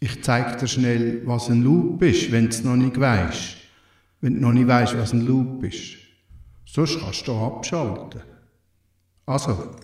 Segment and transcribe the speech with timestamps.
[0.00, 3.56] Ich zeig dir schnell, was ein Loop ist, wenn du noch nicht weißt.
[4.20, 5.96] Wenn du noch nicht weißt, was ein Loop ist.
[6.64, 8.22] Sonst kannst du abschalten.
[9.26, 9.74] Also,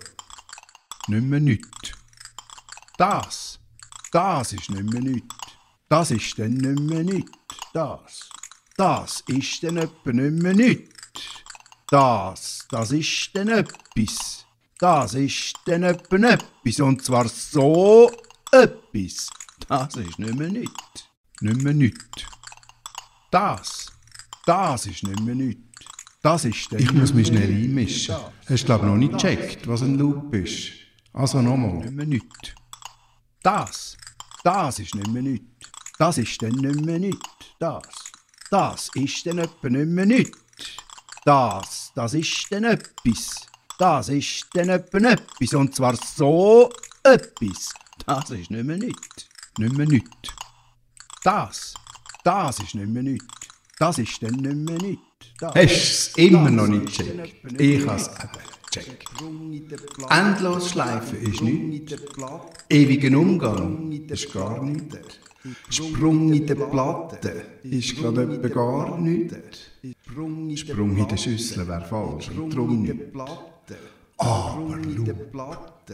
[1.09, 1.93] nicht mehr nichts.
[2.97, 3.59] Das,
[4.13, 5.35] das ist nicht mehr nichts.
[5.89, 7.33] Das ist dann nicht mehr nichts.
[7.73, 8.29] Das,
[8.77, 11.23] das ist dann etwa nicht mehr nichts.
[11.91, 14.47] Das, das ist dann etwas.
[14.79, 16.81] Das ist dann etwa etwas.
[16.81, 18.11] Und zwar so
[18.53, 19.29] etwas.
[19.69, 21.09] Das ist nicht mehr nichts.
[21.41, 22.25] Nicht mehr nichts.
[23.31, 23.87] Das,
[24.47, 25.63] das ist nicht mehr nichts.
[26.23, 28.15] Das ist dann Ich muss mich schnell einmischen.
[28.49, 30.73] Hast du, glaube noch nicht gecheckt, was ein Loop ist?
[31.13, 31.85] Also nochmal.
[31.85, 32.55] Nicht mehr nichts.
[33.43, 33.97] Das,
[34.43, 35.47] das ist nicht mehr nichts.
[35.99, 37.29] Das ist dann nicht mehr nichts.
[37.59, 37.83] Das,
[38.51, 40.39] das ist dann etwa nicht mehr nichts.
[41.25, 43.47] Das, das ist dann etwas.
[43.79, 45.55] Das ist dann etwa etwas.
[45.55, 46.71] Und zwar so
[47.03, 47.71] etwas.
[48.07, 49.29] Das ist nicht mehr nichts.
[49.59, 50.35] Nicht mehr nichts.
[51.23, 51.75] Das,
[52.25, 53.27] das ist nicht mehr nichts.
[53.79, 55.03] Das ist dann nicht mehr nichts.
[55.41, 57.61] Hast du es immer noch nicht gecheckt?
[57.61, 58.31] Ich habe es eben
[58.71, 60.11] gecheckt.
[60.11, 61.95] Endlos schleifen ist nichts.
[62.69, 65.21] Ewigen Umgang ist gar nichts.
[65.69, 69.71] Sprung in der Platte ist gerade etwa gar nichts.
[70.07, 73.13] Sprung in der Schüssel wäre falsch und drum nicht.
[74.17, 75.33] Aber Loop,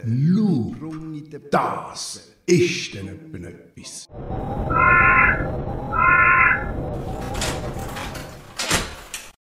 [0.05, 0.77] Loop,
[1.51, 4.09] das ist dann etwa etwas.